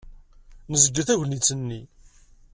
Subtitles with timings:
[0.71, 1.81] Nezgel tagnit-nni.